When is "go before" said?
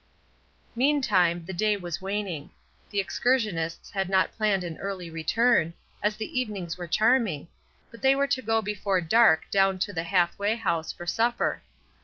8.41-8.99